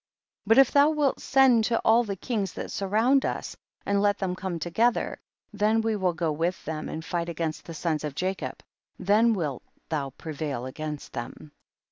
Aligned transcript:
But 0.47 0.57
if 0.57 0.71
thou 0.71 0.91
tvilt 0.95 1.19
send 1.19 1.63
to 1.65 1.77
all 1.85 2.03
the 2.03 2.15
kings 2.15 2.53
that 2.53 2.71
surround 2.71 3.23
us, 3.23 3.55
and 3.85 4.01
let 4.01 4.17
them 4.17 4.35
come 4.35 4.57
together, 4.57 5.19
tiien 5.55 5.83
we 5.83 5.95
will 5.95 6.13
go 6.13 6.31
with 6.31 6.65
them 6.65 6.89
and 6.89 7.05
fight 7.05 7.29
against 7.29 7.65
the 7.65 7.75
sons 7.75 8.03
of 8.03 8.15
Jacob; 8.15 8.63
then 8.97 9.33
wilt 9.35 9.61
liiou 9.91 10.11
prevail 10.17 10.65
against 10.65 11.13
them. 11.13 11.51